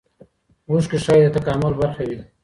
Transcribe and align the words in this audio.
اوښکې 0.69 0.97
ښايي 1.03 1.23
د 1.25 1.27
تکامل 1.35 1.73
برخه 1.81 2.01
وي. 2.09 2.19